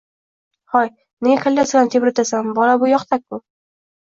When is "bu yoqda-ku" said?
2.85-3.41